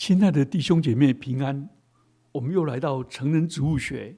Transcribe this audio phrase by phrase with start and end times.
[0.00, 1.68] 亲爱的弟兄姐妹平安，
[2.32, 4.16] 我们又来到成人植物学。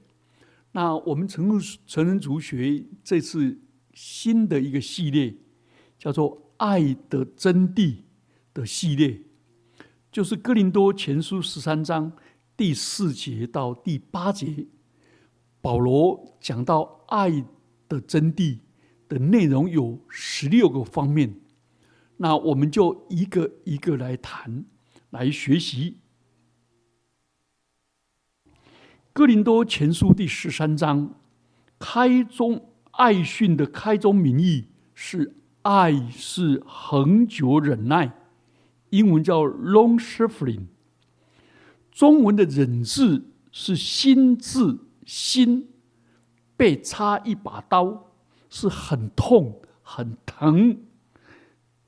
[0.71, 3.59] 那我们成人成人植物学这次
[3.93, 5.35] 新的一个系列，
[5.99, 7.97] 叫做“爱的真谛”
[8.55, 9.23] 的系列，
[10.09, 12.13] 就是哥林多前书十三章
[12.55, 14.65] 第四节到第八节，
[15.59, 17.29] 保罗讲到爱
[17.89, 18.59] 的真谛
[19.09, 21.41] 的内容有十六个方面。
[22.15, 24.63] 那我们就一个一个来谈。
[25.13, 25.99] 来学习
[29.13, 31.13] 《哥林多前书》第十三章，
[31.77, 38.11] 开宗爱训的开宗名义是“爱是恒久忍耐”，
[38.89, 40.65] 英文叫 “long suffering”。
[41.91, 45.69] 中文的“忍”字是“心”字，心
[46.57, 48.11] 被插一把刀，
[48.49, 50.75] 是很痛、很疼，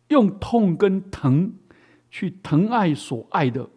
[0.09, 1.55] 用痛跟疼。
[2.17, 3.69] 去疼爱所爱的，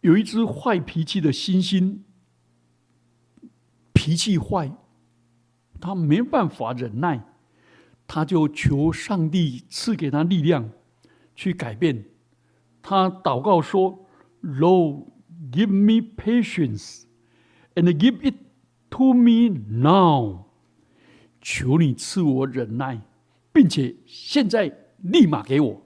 [0.00, 2.00] 有一只坏脾气的猩猩，
[3.92, 4.76] 脾气坏，
[5.80, 7.24] 他没办法忍耐，
[8.08, 10.68] 他就求上帝赐给他力量
[11.36, 12.06] 去改变。
[12.82, 14.08] 他祷告说
[14.42, 15.06] ：“Lord,
[15.52, 17.04] give me patience,
[17.76, 18.34] and give it
[18.88, 20.46] to me now。”
[21.40, 23.02] 求你赐我忍耐。
[23.60, 25.82] 并且现在立马给我，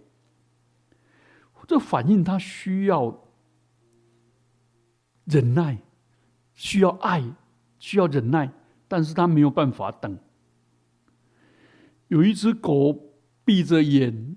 [1.66, 3.26] 这反映他需要
[5.24, 5.82] 忍耐，
[6.52, 7.20] 需要爱，
[7.80, 8.52] 需要忍耐，
[8.86, 10.16] 但是他没有办法等。
[12.06, 14.36] 有一只狗闭着眼，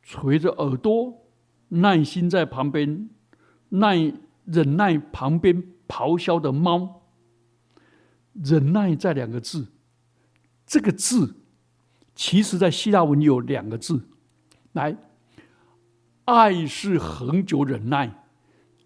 [0.00, 1.26] 垂着耳朵，
[1.70, 3.10] 耐心在旁边
[3.70, 3.96] 耐
[4.44, 7.10] 忍耐旁边咆哮的猫。
[8.34, 9.66] 忍耐这两个字，
[10.64, 11.34] 这个字。
[12.16, 14.08] 其实，在希腊文有两个字，
[14.72, 14.96] 来，
[16.24, 18.24] 爱是恒久忍耐，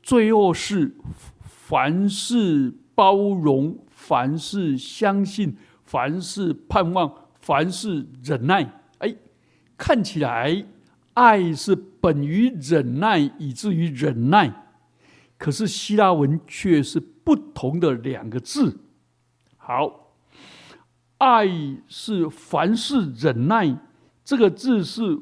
[0.03, 0.97] 最后是
[1.41, 8.83] 凡事包容，凡事相信，凡事盼望，凡事忍耐。
[8.99, 9.15] 哎，
[9.79, 10.67] 看起来
[11.15, 14.67] 爱是本于忍耐，以至于忍耐，
[15.39, 18.81] 可是希腊文却是不同的两个字。
[19.57, 20.10] 好。
[21.21, 21.47] 爱
[21.87, 23.79] 是凡事忍耐，
[24.25, 25.21] 这个字是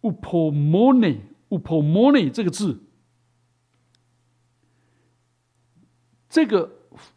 [0.00, 2.82] “upomone”，“upomone” 这个字，
[6.28, 6.68] 这个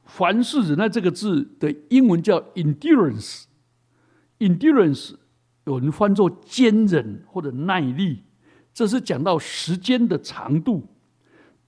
[0.06, 5.16] 凡事忍耐这个字的英文叫 “endurance”，“endurance”
[5.66, 8.26] 有人翻作坚忍或者耐力，
[8.72, 10.88] 这是讲到时间的长度，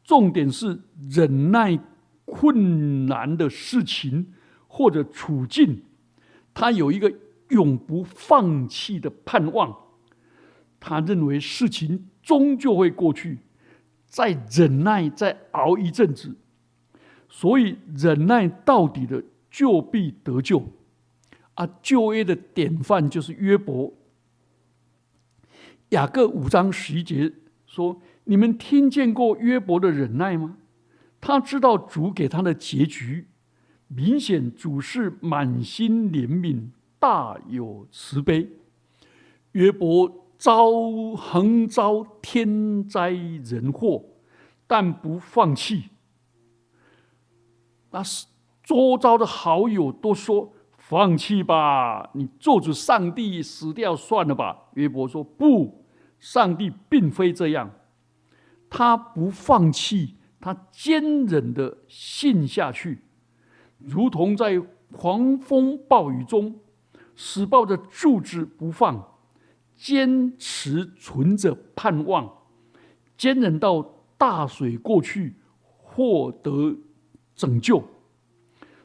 [0.04, 0.80] 重点是
[1.10, 1.80] 忍耐
[2.26, 4.36] 困难的事情。
[4.72, 5.82] 或者处境，
[6.54, 7.12] 他有一个
[7.50, 9.76] 永不放弃的盼望。
[10.80, 13.40] 他认为事情终究会过去，
[14.06, 16.38] 再忍耐，再熬一阵子。
[17.28, 20.64] 所以忍耐到底的，就必得救。
[21.56, 23.94] 啊，旧约的典范就是约伯。
[25.90, 27.34] 雅各五章十一节
[27.66, 30.58] 说：“你们听见过约伯的忍耐吗？
[31.20, 33.26] 他知道主给他的结局。”
[33.92, 36.70] 明显主是满心怜悯，
[37.00, 38.48] 大有慈悲。
[39.54, 40.72] 约伯遭
[41.18, 44.06] 横遭天灾人祸，
[44.68, 45.86] 但不放弃。
[47.90, 48.28] 那是
[48.64, 55.84] 周遭的好友都说：“放弃吧，你做主上帝死掉算了吧。”约伯说：“不，
[56.20, 57.72] 上帝并非这样。
[58.70, 63.00] 他不放弃，他坚忍的信下去。”
[63.80, 64.60] 如同在
[64.92, 66.60] 狂风暴雨中，
[67.16, 69.18] 死抱着柱子不放，
[69.76, 72.30] 坚持存着盼望，
[73.18, 73.82] 坚忍到
[74.18, 75.36] 大水过去，
[75.78, 76.78] 获得
[77.36, 77.84] 拯救。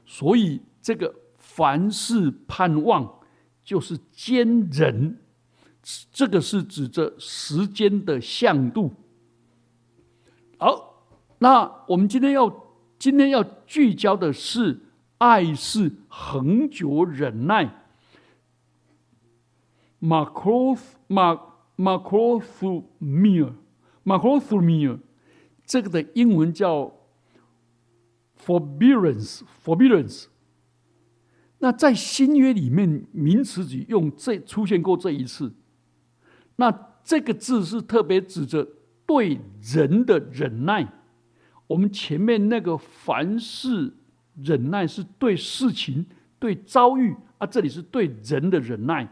[0.06, 3.20] 所以，这个凡事盼望
[3.64, 5.18] 就是坚忍，
[6.12, 8.92] 这个是指着时间的向度。
[10.58, 11.06] 好，
[11.38, 12.63] 那我们今天要。
[13.04, 14.80] 今天要聚焦的是
[15.18, 17.84] 爱是恒久忍耐。
[20.00, 21.38] macros mac
[21.76, 23.52] macrothumia
[24.06, 24.98] macrothumia
[25.66, 26.90] 这个的英文叫
[28.42, 30.28] forbearance forbearance。
[31.58, 35.52] 那在新约里面，名词只用这出现过这一次。
[36.56, 36.72] 那
[37.04, 38.66] 这个字是特别指着
[39.04, 40.90] 对人的忍耐。
[41.66, 43.94] 我们前面那个凡事
[44.42, 46.06] 忍耐是对事情、
[46.38, 49.08] 对遭遇啊，这里是对人的忍耐。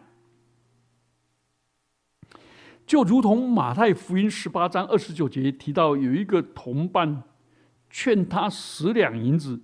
[2.85, 7.23] 就如同马太福音十八章二十九节提到，有一个同伴
[7.89, 9.61] 劝他十两银子，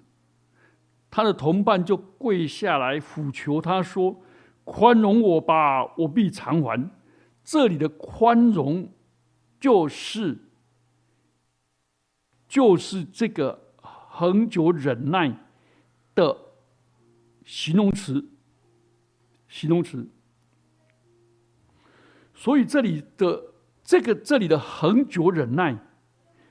[1.11, 4.23] 他的同伴就跪下来俯求他说
[4.65, 6.91] ：“宽容我吧，我必偿还。”
[7.45, 8.89] 这里的宽容，
[9.61, 10.39] 就是
[12.49, 15.39] 就是这个恒久忍耐
[16.15, 16.37] 的
[17.45, 18.31] 形容词，
[19.47, 20.09] 形容词。
[22.35, 23.43] 所以这里的
[23.83, 25.79] 这个这里的恒久忍耐，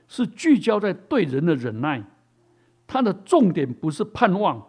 [0.06, 2.04] 是聚焦在对人的忍耐，
[2.86, 4.66] 它的重点不是盼望，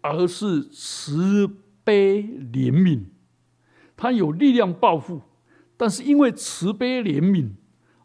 [0.00, 1.48] 而是慈
[1.82, 3.04] 悲怜悯。
[3.96, 5.20] 他有力量报复，
[5.76, 7.50] 但是因为慈悲怜悯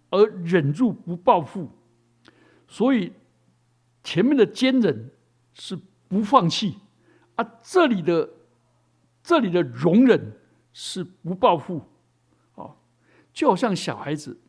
[0.09, 1.71] 而忍住不报复，
[2.67, 3.13] 所以
[4.03, 5.12] 前面的坚忍
[5.53, 5.77] 是
[6.07, 6.77] 不放弃，
[7.35, 8.29] 啊，这里的
[9.23, 10.33] 这里的容忍
[10.73, 11.81] 是不报复。
[12.56, 12.75] 哦
[13.33, 14.39] 就好像小孩子，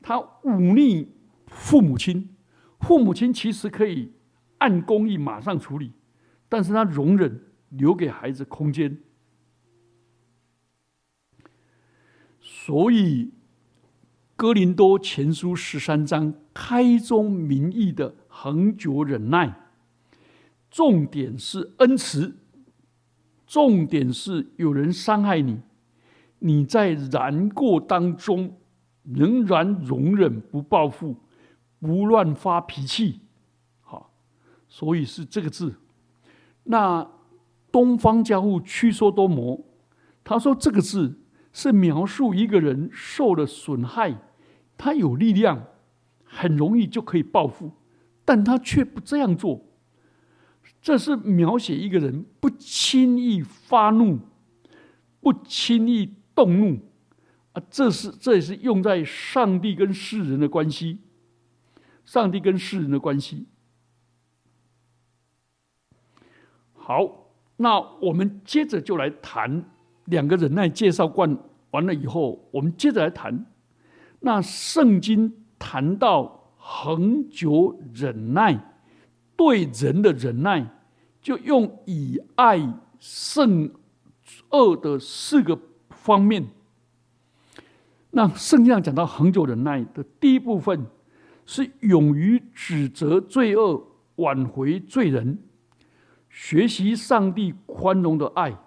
[0.00, 1.12] 他忤逆
[1.46, 2.34] 父母亲，
[2.80, 4.12] 父母亲其实可以
[4.58, 5.92] 按公义马上处理，
[6.48, 8.98] 但是他容忍，留给孩子空间。
[12.40, 13.30] 所以，
[14.42, 19.68] 哥林多前书十三章开宗明义的恒久忍耐，
[20.68, 22.34] 重点是恩慈，
[23.46, 25.60] 重点是有人伤害你。
[26.40, 28.58] 你在难过当中
[29.04, 31.14] 仍然容忍不报复，
[31.78, 33.20] 不乱发脾气，
[33.80, 34.12] 好，
[34.66, 35.76] 所以是这个字。
[36.64, 37.08] 那
[37.70, 39.64] 东方教父屈说多摩
[40.24, 41.20] 他说这个字
[41.52, 44.18] 是描述一个人受了损害，
[44.82, 45.64] 他有力量，
[46.24, 47.70] 很容易就可以报复，
[48.24, 49.64] 但他却不这样做。
[50.80, 54.18] 这是描写一个人不轻易发怒，
[55.20, 56.16] 不轻易。
[56.34, 56.78] 动怒
[57.52, 57.62] 啊！
[57.68, 60.98] 这是这也是用在上帝跟世人的关系，
[62.06, 63.46] 上帝跟世人的关系。
[66.72, 69.62] 好，那我们接着就来谈
[70.06, 71.38] 两个忍耐介绍完
[71.72, 73.44] 完了以后，我们接着来谈
[74.22, 78.74] 那圣经谈到恒久忍耐
[79.36, 80.66] 对人的忍耐，
[81.20, 83.70] 就用以爱胜
[84.50, 85.58] 恶的四个。
[86.04, 86.48] 方面，
[88.10, 90.84] 那圣经上讲到恒久忍耐的第一部分
[91.46, 93.86] 是勇于指责罪恶、
[94.16, 95.38] 挽回罪人、
[96.28, 98.58] 学习上帝宽容的爱。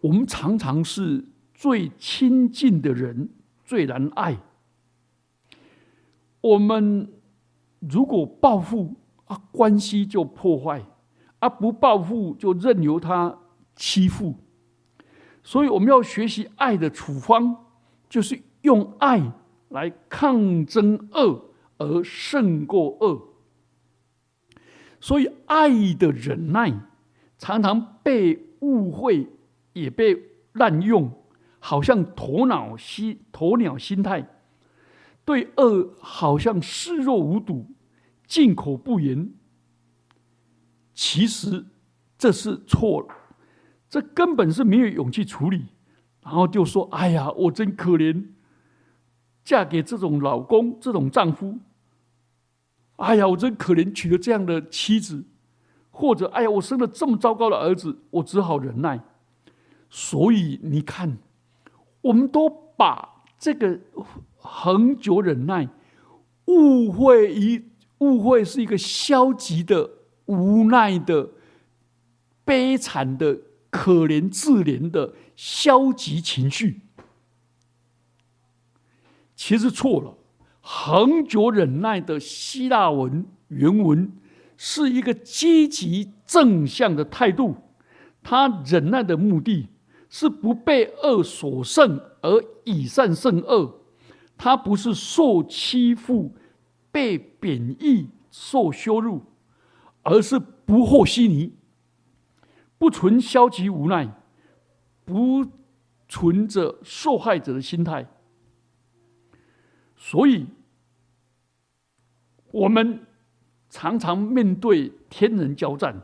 [0.00, 1.24] 我们常常是
[1.58, 3.30] 最亲近的人
[3.64, 4.38] 最难爱。
[6.40, 7.12] 我们
[7.80, 8.94] 如果报复
[9.24, 10.80] 啊，关系就破坏；
[11.40, 13.36] 啊，不报复就任由他
[13.74, 14.36] 欺负。
[15.42, 17.56] 所以我们要学习爱的处方，
[18.08, 19.20] 就是用爱
[19.70, 23.20] 来抗争恶而胜过恶。
[25.00, 26.72] 所以爱的忍耐
[27.36, 29.26] 常常被误会，
[29.72, 30.16] 也被
[30.52, 31.10] 滥用，
[31.58, 34.28] 好像鸵鸟心鸵鸟心态，
[35.24, 37.66] 对恶好像视若无睹，
[38.26, 39.32] 进口不言。
[40.94, 41.64] 其实
[42.16, 43.08] 这是错了。
[43.88, 45.66] 这根本是没有勇气处理，
[46.22, 48.26] 然后就说：“哎呀，我真可怜，
[49.42, 51.58] 嫁给这种老公、这种丈夫。
[52.96, 55.24] 哎呀，我真可怜，娶了这样的妻子，
[55.90, 59.00] 或者哎呀，我生了这么糟糕的儿子，我只好忍耐。
[59.88, 61.16] 所以你看，
[62.00, 63.80] 我们都把这个
[64.36, 65.68] 恒久忍耐
[66.46, 67.62] 误会一
[67.98, 69.90] 误会是一个消极的、
[70.26, 71.30] 无奈的、
[72.44, 73.38] 悲惨的。”
[73.70, 76.80] 可怜自怜的消极情绪，
[79.36, 80.16] 其实错了。
[80.62, 84.10] 恒久忍耐的希腊文原文
[84.56, 87.56] 是一个积极正向的态度，
[88.22, 89.68] 他忍耐的目的
[90.08, 93.80] 是不被恶所胜而以善胜恶，
[94.36, 96.34] 他不是受欺负、
[96.90, 99.22] 被贬义、受羞辱，
[100.02, 101.54] 而是不和稀泥。
[102.78, 104.08] 不存消极无奈，
[105.04, 105.44] 不
[106.08, 108.08] 存着受害者的心态，
[109.96, 110.46] 所以，
[112.52, 113.04] 我们
[113.68, 116.00] 常常面对天人交战，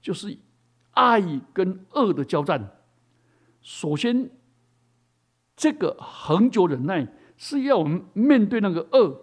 [0.00, 0.38] 就是
[0.92, 1.20] 爱
[1.52, 2.75] 跟恶的交战。
[3.66, 4.30] 首先，
[5.56, 7.04] 这个恒久忍耐
[7.36, 9.22] 是要我们面对那个恶，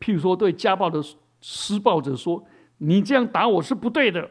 [0.00, 1.02] 譬如说对家暴的
[1.42, 2.42] 施暴者说
[2.78, 4.30] ：“你这样打我是不对的。”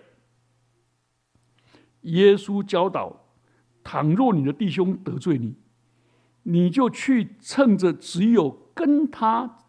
[2.01, 3.27] 耶稣教导，
[3.83, 5.55] 倘若你的弟兄得罪你，
[6.41, 9.59] 你就去趁着只有跟他，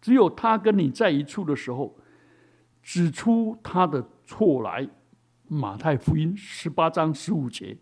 [0.00, 1.96] 只有他跟你在一处的时候，
[2.82, 4.88] 指出他的错来。
[5.46, 7.78] 马太福音十八章十五节。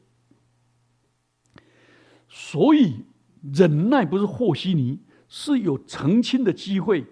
[2.37, 3.05] 所以
[3.53, 4.99] 忍耐不是和稀泥，
[5.29, 7.07] 是有澄清的机会。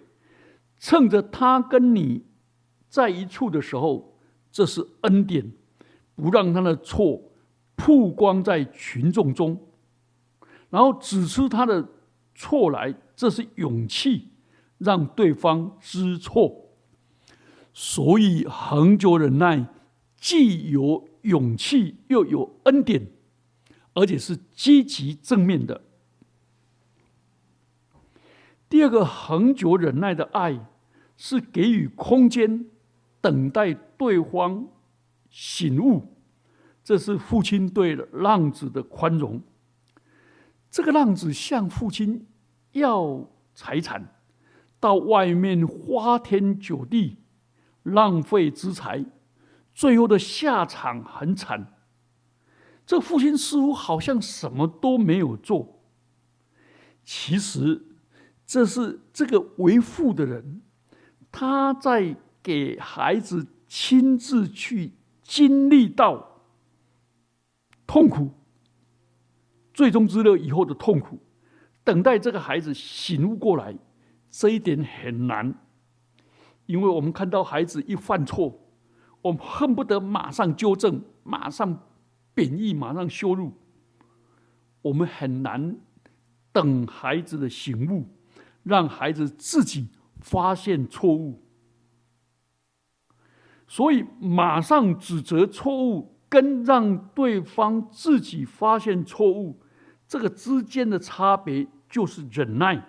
[0.81, 2.25] 趁着他跟你
[2.89, 4.19] 在一处的时候，
[4.51, 5.53] 这是恩典，
[6.17, 7.31] 不让他的错
[7.77, 9.57] 曝光在群众中，
[10.71, 11.89] 然后指出他的
[12.35, 14.31] 错来，这是勇气，
[14.79, 16.53] 让对方知错。
[17.73, 19.69] 所以恒久忍耐，
[20.17, 23.07] 既有勇气，又有恩典，
[23.95, 25.83] 而且是积极正面的。
[28.69, 30.67] 第二个恒久忍耐的爱。
[31.15, 32.67] 是给予空间，
[33.21, 34.67] 等待对方
[35.31, 36.17] 醒悟，
[36.83, 39.41] 这是父亲对浪子的宽容。
[40.69, 42.27] 这个浪子向父亲
[42.73, 44.17] 要财产，
[44.81, 47.19] 到外面花天酒地，
[47.85, 49.05] 浪费资财，
[49.73, 51.72] 最后的下场很惨。
[52.85, 55.81] 这父亲似乎好像什么都没有做，
[57.05, 57.81] 其实
[58.45, 60.63] 这是这个为父的人。
[61.31, 66.43] 他在给孩子亲自去经历到
[67.87, 68.31] 痛苦，
[69.73, 71.19] 最终之乐以后的痛苦，
[71.83, 73.75] 等待这个孩子醒悟过来，
[74.31, 75.55] 这一点很难，
[76.67, 78.61] 因为我们看到孩子一犯错，
[79.23, 81.81] 我们恨不得马上纠正，马上
[82.35, 83.53] 贬义，马上羞辱，
[84.83, 85.77] 我们很难
[86.53, 88.07] 等孩子的醒悟，
[88.63, 89.89] 让孩子自己。
[90.25, 91.43] 发现错误，
[93.67, 99.61] 所以马上指责错误，跟让对方自己发现错误，
[100.07, 102.87] 这个之间的差别就是忍耐。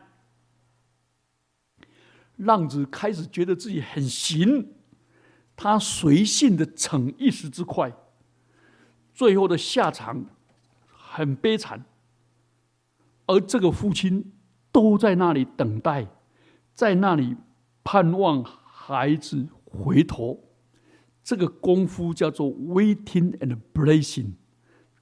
[2.35, 4.75] 浪子开始觉得自己很行，
[5.55, 7.91] 他随性的逞一时之快，
[9.13, 10.25] 最后的下场
[10.87, 11.85] 很悲惨，
[13.27, 14.33] 而这个父亲
[14.71, 16.07] 都在那里等待。
[16.73, 17.37] 在那里
[17.83, 20.43] 盼望孩子回头，
[21.23, 24.31] 这个功夫叫做 waiting and blessing，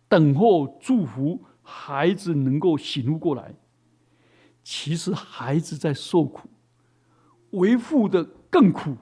[0.10, 3.56] 等候祝福孩子能够醒悟过来。
[4.62, 6.50] 其实孩子在受苦，
[7.52, 8.98] 为父的更苦。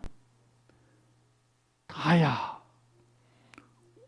[1.88, 2.59] 哎呀，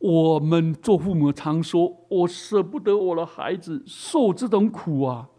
[0.01, 5.29] 我们做父母常说，我舍不得我的孩子受这种苦啊。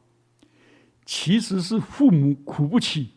[1.05, 3.15] 其实是父母苦不起，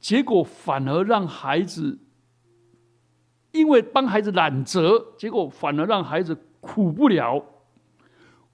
[0.00, 2.00] 结果反而让孩子
[3.52, 7.44] 因为帮孩子揽责，结果反而让孩子苦不了，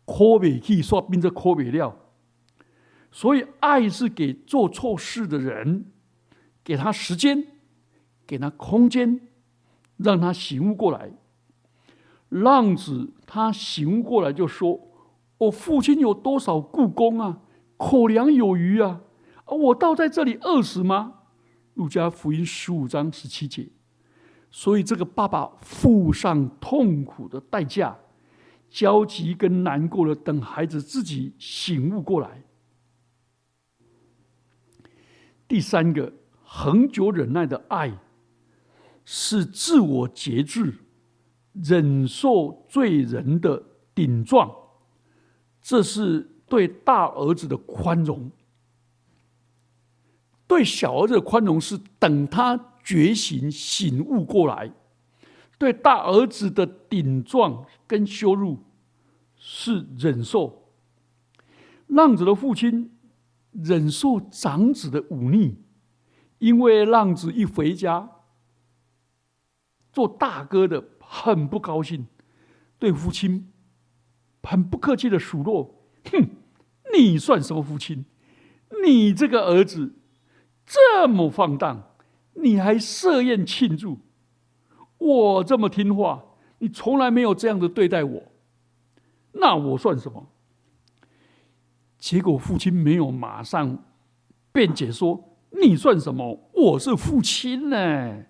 [0.04, 1.96] 哭不起，说变成哭不了。
[3.10, 5.86] 所以，爱是给做错事的人，
[6.62, 7.46] 给他时间，
[8.26, 9.20] 给他空间，
[10.02, 11.12] 让他醒悟过来。
[12.28, 14.86] 浪子他醒悟过来，就说。
[15.38, 17.40] 我父亲有多少故宫啊？
[17.78, 19.00] 口粮有余啊！
[19.46, 21.14] 我倒在这里饿死吗？
[21.72, 23.70] 路加福音十五章十七节。
[24.50, 27.96] 所以这个爸爸付上痛苦的代价，
[28.68, 32.42] 焦急跟难过的等孩子自己醒悟过来。
[35.48, 37.98] 第三个，恒久忍耐的爱，
[39.12, 40.72] 是自我节制、
[41.52, 43.60] 忍受罪人的
[43.92, 44.48] 顶撞。
[45.60, 48.30] 这是对大儿子的宽容，
[50.46, 54.70] 对小儿子的宽容是等他觉醒醒悟过来；
[55.58, 58.60] 对大儿子的顶撞跟羞辱
[59.34, 60.70] 是忍受。
[61.88, 62.96] 浪子的父亲
[63.50, 65.56] 忍受长子的忤逆，
[66.38, 68.08] 因为浪子一回家，
[69.92, 72.06] 做大哥的很不高兴，
[72.78, 73.46] 对父亲。
[74.42, 76.30] 很不客气的数落：“哼，
[76.94, 78.06] 你算什么父亲？
[78.82, 79.96] 你这个儿子
[80.64, 81.90] 这么放荡，
[82.32, 83.98] 你还设宴庆祝？
[84.96, 86.24] 我这么听话，
[86.58, 88.22] 你从来没有这样的对待我，
[89.32, 90.26] 那我算什么？”
[92.00, 93.84] 结果父亲没有马上
[94.52, 96.50] 辩解说：“你算什么？
[96.54, 98.24] 我是父亲呢，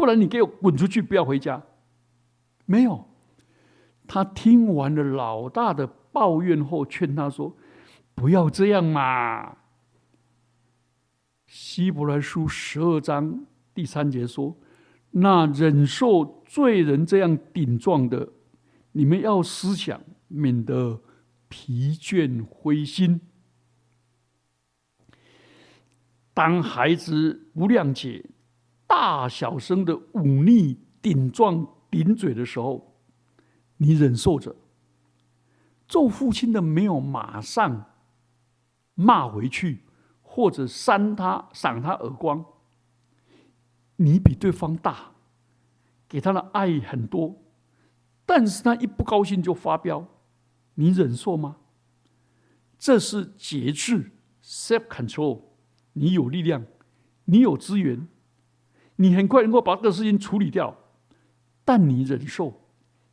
[0.00, 1.62] 不然你给我滚出去，不要回家。”
[2.64, 3.06] 没有。
[4.08, 7.54] 他听完了老大的抱怨后，劝他说
[8.16, 9.58] ：“不要这样嘛。”
[11.46, 14.56] 希伯来书十二章第三节说
[15.12, 18.32] ：“那忍受罪人这样顶撞的，
[18.92, 21.02] 你们要思想，免得
[21.48, 23.20] 疲倦灰心。
[26.32, 28.24] 当孩子不谅解、
[28.90, 32.92] 大小声的忤逆、顶撞、顶嘴的时候，
[33.76, 34.56] 你忍受着。
[35.86, 37.86] 做父亲的没有马上
[38.96, 39.84] 骂回去，
[40.22, 42.44] 或者扇他、赏他耳光。
[43.94, 45.12] 你比对方大，
[46.08, 47.36] 给他的爱很多，
[48.26, 50.04] 但是他一不高兴就发飙，
[50.74, 51.58] 你忍受吗？
[52.76, 54.10] 这是节制
[54.42, 55.42] （self control）。
[55.92, 56.64] 你有力量，
[57.26, 58.08] 你有资源，
[59.00, 60.76] 你很快能够把这个事情处理掉，
[61.64, 62.60] 但你忍受，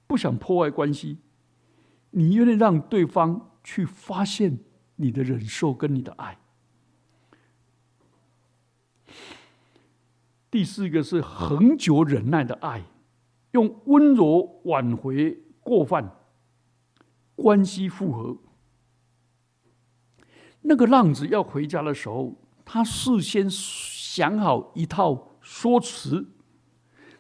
[0.06, 1.20] 不想破坏关系。
[2.12, 4.60] 你愿意让对方去发现
[4.98, 6.38] 你的忍受跟你的爱。
[10.52, 12.84] 第四个是恒久忍耐的爱，
[13.52, 16.12] 用温柔挽回过犯，
[17.38, 18.38] 关系复合。
[20.64, 26.28] 那个浪子要回家的时候，他事先想好一套说辞，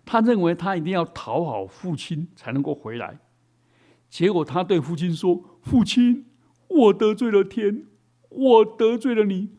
[0.03, 3.21] 他认为他一定要讨好父亲才能够回来。
[4.09, 6.25] 结果他对父亲说：“父亲，
[6.67, 7.85] 我得罪了天，
[8.27, 9.51] 我得罪了你，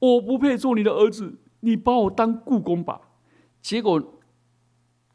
[0.00, 3.00] 我不配做你的儿子，你把我当故宫吧。”
[3.62, 4.20] 结果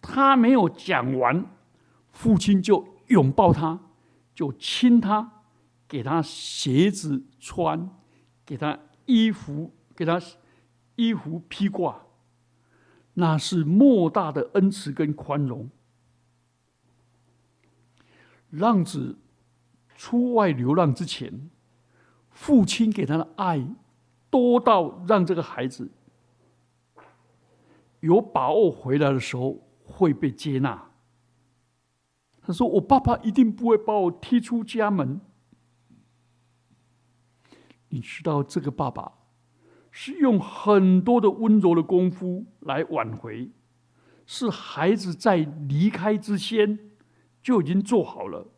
[0.02, 1.46] 他没有讲完，
[2.14, 3.78] 父亲就拥抱他，
[4.34, 5.44] 就亲他，
[5.86, 7.90] 给他鞋子穿，
[8.46, 10.22] 给他衣服，给他
[10.96, 12.06] 衣服披挂，
[13.14, 15.70] 那是莫大的恩慈跟宽容。
[18.50, 19.18] 浪子
[19.96, 21.50] 出外流浪之前，
[22.30, 23.66] 父亲给他的爱
[24.30, 25.92] 多到让这个孩子
[28.02, 30.92] 有把握回来的时候会被接纳。
[32.42, 35.22] 他说：“我爸爸一定不会把我踢出家门。”
[37.90, 39.12] 你知道，这个爸爸
[39.92, 43.52] 是用很多的温柔的功夫来挽回，
[44.26, 46.80] 是孩子在离开之前。
[47.44, 48.50] 就已经做好了，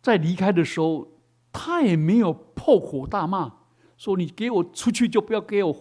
[0.00, 1.20] 在离开的时候，
[1.52, 3.56] 他也没有破口大骂，
[3.98, 5.76] 说你给我出去就不要给我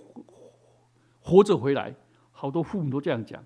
[1.22, 1.96] 活着回来。
[2.34, 3.42] 好多父母都这样讲，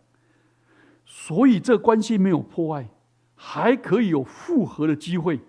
[1.06, 2.90] 所以这关系没有破坏，
[3.36, 5.40] 还可以有复合的机会。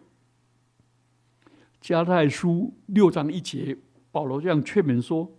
[1.80, 3.78] 加太书六章一节，
[4.10, 5.30] 保罗这样劝勉说：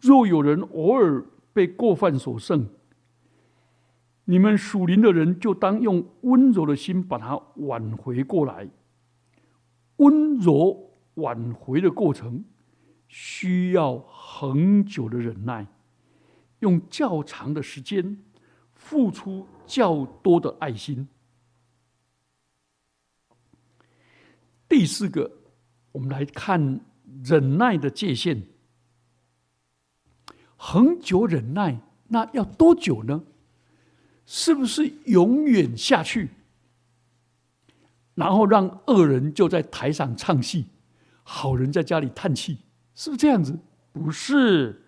[0.00, 2.68] 若有人偶尔被过犯所胜，
[4.24, 8.68] 你们属灵的人就当用温柔的心把它挽回过来。
[9.96, 12.44] 温柔挽回的过程
[13.06, 15.66] 需要很久的忍耐，
[16.58, 18.18] 用较长的时间，
[18.74, 21.06] 付出较多的爱心。
[24.68, 25.30] 第四个，
[25.92, 26.80] 我们来看
[27.22, 28.42] 忍耐的界限。
[30.56, 33.22] 恒久忍耐，那要多久呢？
[34.26, 36.30] 是不是永远下去，
[38.14, 40.64] 然后让恶人就在台上唱戏，
[41.22, 42.56] 好人在家里叹气，
[42.94, 43.58] 是不是这样子？
[43.92, 44.82] 不是，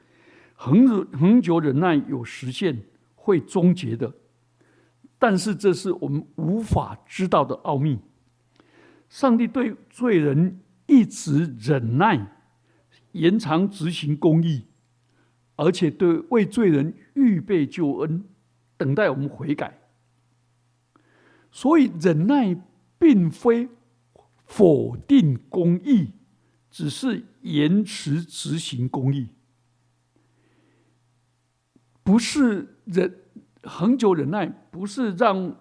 [0.54, 2.82] 恒恒久忍耐有实现，
[3.14, 4.10] 会终结的。
[5.18, 7.98] 但是这是我们无法知道的奥秘。
[9.10, 12.32] 上帝对罪人一直忍耐，
[13.12, 14.66] 延长执行公义，
[15.56, 18.24] 而且对为罪人预备救恩。
[18.78, 19.80] 等待我们悔改，
[21.50, 22.54] 所以忍耐
[22.98, 23.70] 并非
[24.44, 26.12] 否定公义，
[26.70, 29.30] 只是延迟执行公义，
[32.02, 33.18] 不是忍
[33.62, 35.56] 恒久忍耐，不是让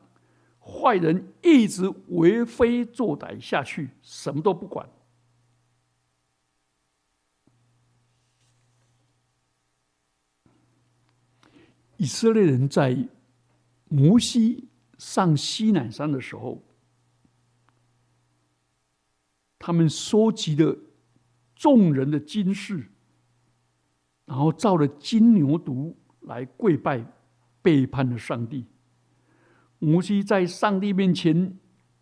[0.59, 4.85] 坏人一直为非作歹下去，什么都不管。
[11.97, 13.07] 以色列人在
[13.89, 16.63] 摩西上西南山的时候，
[19.59, 20.77] 他们收集了
[21.55, 22.91] 众人的金饰，
[24.25, 27.05] 然后造了金牛犊来跪拜，
[27.61, 28.65] 背叛了上帝。
[29.79, 31.57] 摩西在上帝面前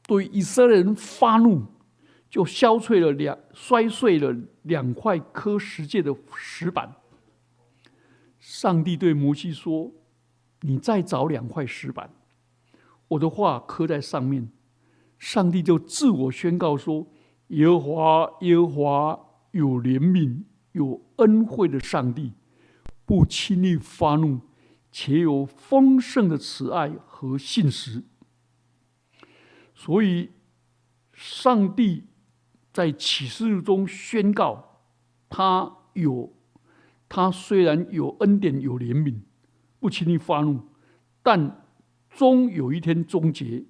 [0.08, 1.66] 对以色列人发怒，
[2.30, 6.96] 就削碎了两摔碎了两块刻石界的石板。
[8.46, 9.90] 上帝对摩西说
[10.62, 12.10] ：“你再找两块石板，
[13.08, 14.52] 我的话刻在上面。”
[15.18, 17.08] 上帝就自我宣告说
[17.48, 22.34] ：“耶和华，耶和华有怜悯、有恩惠的上帝，
[23.06, 24.42] 不轻易发怒，
[24.92, 28.04] 且有丰盛的慈爱和信实。”
[29.74, 30.32] 所以，
[31.14, 32.08] 上帝
[32.74, 34.82] 在启示录中宣告，
[35.30, 36.34] 他有，
[37.16, 39.20] 他虽然有恩典有怜悯，
[39.80, 40.60] 不轻易发怒，
[41.22, 41.64] 但
[42.10, 43.66] 终有一天终结，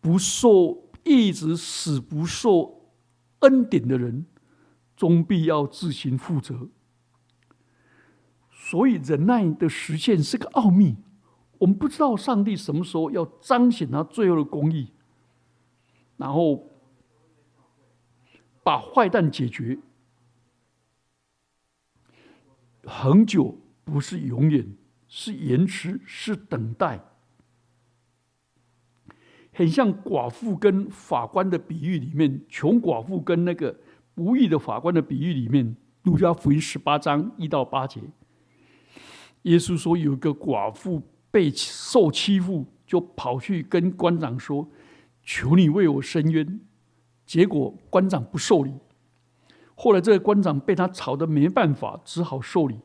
[0.00, 2.90] 不受一直死不受
[3.42, 4.26] 恩典的人，
[4.96, 6.68] 终必要自行负责。
[8.50, 10.96] 所以，忍耐的实现是个奥秘，
[11.58, 14.90] 我们不知道上帝什么时候要彰显他最后的公义。
[16.16, 16.68] 然后
[18.64, 19.78] 把坏蛋解决，
[22.84, 24.66] 很久不是永远，
[25.08, 27.00] 是延迟，是等待。
[29.52, 33.76] 很像寡妇跟法官的比喻里面，穷寡妇跟那个
[34.14, 38.00] 不义的法官的比喻里面，路加福音十八章一到八节，
[39.42, 44.68] 耶稣说有一个寡妇被受欺负，就跑去跟官长说。
[45.24, 46.60] 求你为我伸冤，
[47.24, 48.72] 结果官长不受理。
[49.82, 52.78] 后来这个官长被他吵得没办法，只好受理。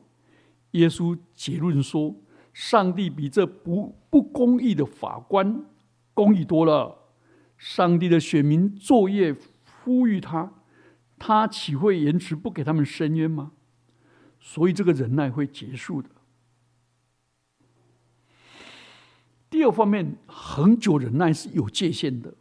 [0.72, 2.16] 耶稣结论说：
[2.52, 5.64] 上帝比这不不公义的法官
[6.12, 7.12] 公义多了。
[7.56, 9.36] 上帝的选民作业
[9.84, 10.54] 呼吁他，
[11.16, 13.52] 他岂会延迟不给他们伸冤吗？
[14.40, 16.10] 所以这个忍耐会结束的。
[19.48, 22.34] 第二方面，恒久忍耐是有界限的，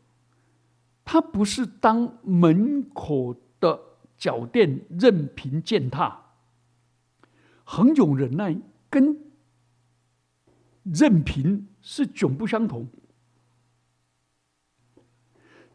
[1.06, 3.36] 它不是当门口
[4.18, 6.26] 脚垫任凭践踏。
[7.64, 8.58] 恒久忍耐
[8.90, 9.18] 跟
[10.84, 12.88] 任凭是迥不相同。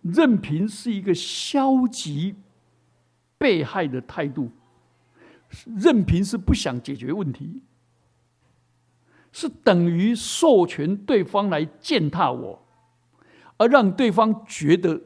[0.01, 2.35] 任凭是一个消极
[3.39, 4.51] 被害的态度，
[5.77, 7.63] 任凭是不想解决问题。
[9.31, 12.67] 是等于授权对方来践踏我，
[13.57, 15.01] 而让对方觉得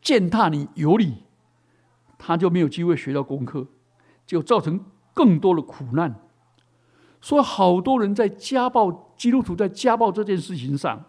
[0.00, 1.22] 践踏你有理，
[2.18, 3.66] 他就没有机会学到功课，
[4.26, 6.14] 就造成更多的苦难。
[7.20, 11.04] 所以，好多人在家暴基督徒在家暴这件事情上，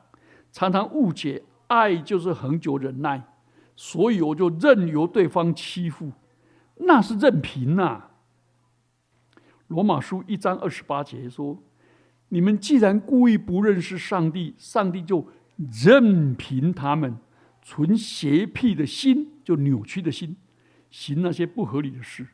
[0.52, 3.22] 常常误解爱就是恒久忍耐，
[3.76, 6.12] 所以我就任由对方欺负，
[6.76, 8.12] 那是任凭呐。
[9.68, 11.62] 罗马书一章二十八节说。
[12.32, 15.28] 你们既然故意不认识上帝，上帝就
[15.84, 17.18] 任凭他们
[17.64, 20.38] 存邪僻的心，就扭曲的心，
[20.90, 22.28] 行那些不合理的事。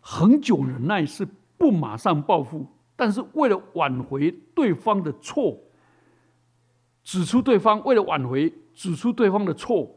[0.00, 5.58] 恒久忍耐是不马上报复，但是为了挽回对方的错，
[7.02, 9.94] 指出对方为了挽回指出对方的错，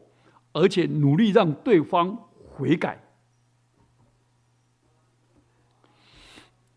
[0.52, 2.16] 而且努力让对方
[2.54, 3.04] 悔改。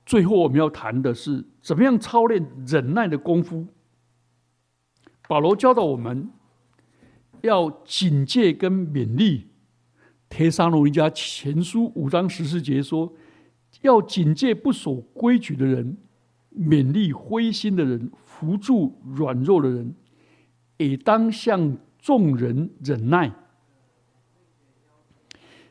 [0.06, 3.66] 最后，我们要谈的是怎么样操练忍耐的功夫。
[5.30, 6.30] 保罗教导我们
[7.42, 9.48] 要警戒跟勉励。
[10.30, 13.14] 帖撒罗尼加前书五章十四节说
[13.82, 15.98] ：“要警戒不守规矩的人，
[16.56, 19.94] 勉励灰心的人，扶助软弱的人，
[20.78, 23.34] 也当向众人忍耐。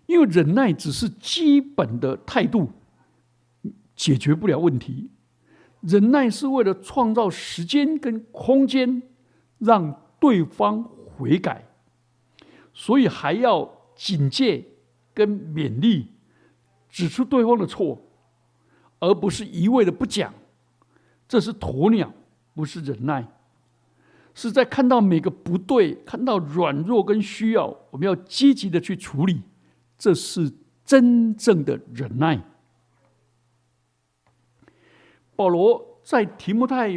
[0.07, 2.71] 因为忍耐只是基本的态度。”
[3.97, 5.11] 解决不了问题，
[5.83, 9.03] 忍耐是为了创造时间跟空间，
[9.59, 11.65] 让对方悔改，
[12.73, 14.65] 所以还要警戒
[15.13, 16.09] 跟勉励，
[16.89, 18.01] 指出对方的错，
[18.99, 20.33] 而不是一味的不讲。
[21.29, 22.13] 这是鸵鸟，
[22.55, 23.25] 不是忍耐，
[24.35, 29.43] 是在看到每个不对，看到软弱跟需要，我们要积极的去处理，
[29.99, 30.53] 这是
[30.85, 32.43] 真正的忍耐。
[35.37, 36.89] 保罗在提摩太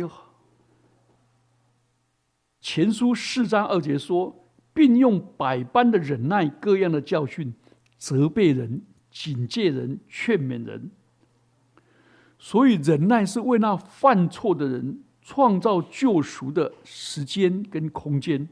[2.63, 7.53] 前书四章二节说，并用百般的忍耐、各样的教训，
[7.97, 10.89] 责备人、警戒人、劝勉人。
[12.39, 18.47] 所以，忍耐是为那犯错的人创造救赎的时间跟空间，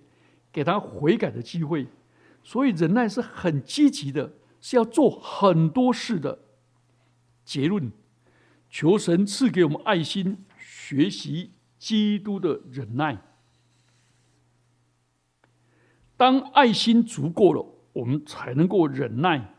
[0.51, 1.87] 给他悔改的机会。
[2.43, 6.37] 所以，忍耐是很积极的，是要做很多事的。
[7.45, 7.89] 结论。
[8.69, 13.17] 求神赐给我们爱心，学习基督的忍耐。
[16.21, 19.55] 当爱心足够了，我们才能够忍耐。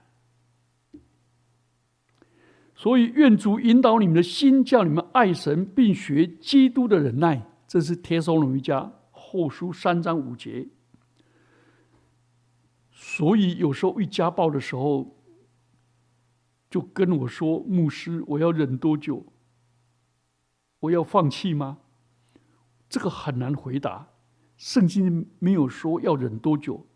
[2.76, 7.50] 所以，愿主引导你们的心，叫你们爱神，并学基督的忍耐。
[7.66, 10.68] 这是帖撒罗尼迦后书三章五节。
[12.92, 15.18] 所以，有时候遇家暴的时候。
[16.70, 19.26] 就跟我说：“牧师，我要忍多久？
[20.80, 21.80] 我要放弃吗？”
[22.88, 24.08] 这个很难回答，
[24.62, 26.86] 圣经没有说要忍多久，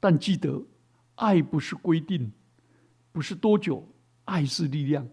[0.00, 0.64] 但记得，
[1.16, 2.32] 爱不是规定，
[3.12, 3.86] 不是多久，
[4.24, 5.06] 爱是力量。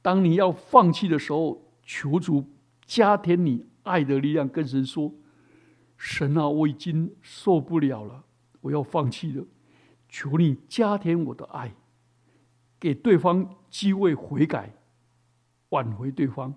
[0.00, 2.42] 当你要放弃的时候，求主
[2.86, 5.12] 加添你爱的力量，跟神说
[5.98, 8.24] ：“神啊，我已经受不了了，
[8.62, 9.44] 我要放弃了。
[10.08, 11.74] 求你加添我的爱，
[12.80, 14.74] 给对方机会悔改，
[15.68, 16.54] 挽回对方。”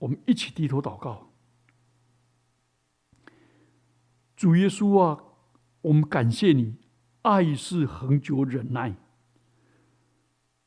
[0.00, 1.33] 我们一起低头祷告。
[4.36, 5.20] 主耶稣啊，
[5.82, 6.74] 我们感谢你，
[7.22, 8.96] 爱是恒久忍耐。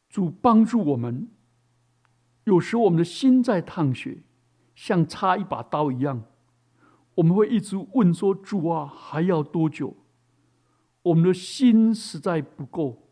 [0.10, 1.28] 主帮助我们，
[2.46, 4.20] 有时我们的心在淌血，
[4.74, 6.24] 像插一把刀一样，
[7.16, 9.96] 我们会一直问说：“主啊，还要多久？”
[11.04, 13.10] 我们的心实在不够，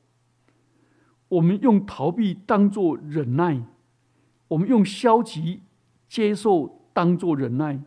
[1.27, 3.61] 我们用逃避当做忍耐，
[4.47, 5.61] 我们用消极
[6.07, 7.81] 接受当做忍耐。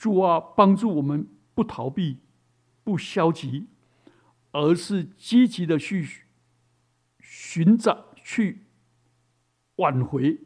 [0.00, 2.20] 主啊，帮助我们不逃避、
[2.82, 3.66] 不消极，
[4.50, 6.22] 而是积极的去。
[7.18, 8.62] 寻找去
[9.76, 10.40] 挽回，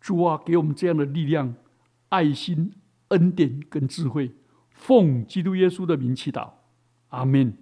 [0.00, 1.54] 主啊，给我们这样的力量、
[2.08, 2.72] 爱心、
[3.08, 4.34] 恩典跟智慧，
[4.70, 6.54] 奉基督耶稣的名祈祷，
[7.10, 7.56] 阿门。